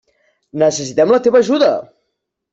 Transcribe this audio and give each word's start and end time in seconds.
Necessitem 0.63 1.13
la 1.17 1.21
teva 1.29 1.43
ajuda! 1.45 1.71